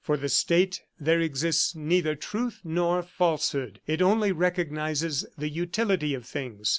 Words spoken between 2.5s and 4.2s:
nor falsehood; it